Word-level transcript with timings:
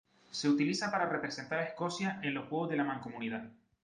Se 0.31 0.49
utiliza 0.49 0.89
para 0.89 1.05
representar 1.07 1.59
a 1.59 1.65
Escocia 1.65 2.19
en 2.23 2.33
los 2.33 2.47
Juegos 2.49 2.71
de 2.71 2.75
la 2.75 2.83
Mancomunidad. 2.83 3.43